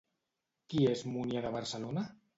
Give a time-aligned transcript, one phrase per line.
[0.73, 2.09] Qui és Múnia de Barcelona?